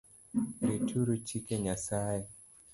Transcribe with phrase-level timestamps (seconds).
[0.67, 2.25] Rituru chike Nyasaye